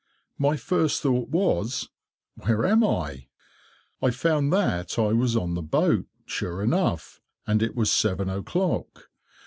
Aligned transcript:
My 0.39 0.57
first 0.57 1.03
thought 1.03 1.29
was, 1.29 1.89
"Where 2.35 2.65
am 2.65 2.83
I?" 2.83 3.27
I 4.01 4.09
found 4.09 4.51
that 4.51 4.97
I 4.97 5.13
was 5.13 5.35
on 5.35 5.53
the 5.53 5.61
boat, 5.61 6.07
sure 6.25 6.63
enough, 6.63 7.21
and 7.45 7.61
it 7.61 7.75
was 7.75 7.91
seven 7.91 8.27
o'clock. 8.27 9.09